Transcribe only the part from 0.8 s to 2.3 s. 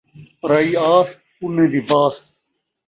آس، کُنے دی باس